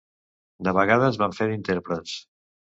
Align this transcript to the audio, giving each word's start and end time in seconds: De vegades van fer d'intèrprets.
De 0.67 0.73
vegades 0.77 1.21
van 1.25 1.37
fer 1.43 1.49
d'intèrprets. 1.53 2.19